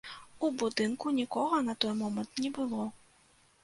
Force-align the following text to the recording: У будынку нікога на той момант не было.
У 0.47 0.49
будынку 0.61 1.13
нікога 1.19 1.63
на 1.69 1.79
той 1.87 1.97
момант 2.03 2.43
не 2.45 2.55
было. 2.61 2.85